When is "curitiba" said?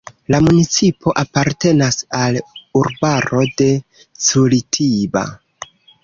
4.23-5.23